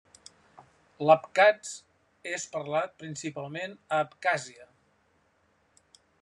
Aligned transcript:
L'abkhaz 1.09 1.73
és 2.31 2.47
parlat 2.57 2.97
principalment 3.05 3.77
a 3.79 4.01
Abkhàzia. 4.09 4.71